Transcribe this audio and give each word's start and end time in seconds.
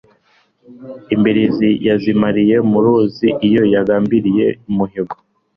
Imbirizi 1.13 1.69
yazimaze 1.87 2.55
mu 2.71 2.79
ruzi 2.83 3.27
iyo 3.47 3.63
yagambiriye 3.73 4.47
umuhigo 4.69 5.15